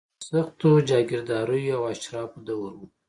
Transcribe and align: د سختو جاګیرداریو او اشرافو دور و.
د 0.03 0.03
سختو 0.27 0.69
جاګیرداریو 0.89 1.73
او 1.77 1.81
اشرافو 1.93 2.39
دور 2.47 2.71
و. 2.77 2.81